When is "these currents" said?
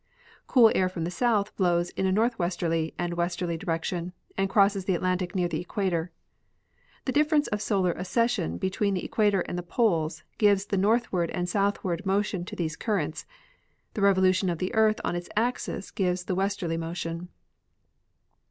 12.55-13.27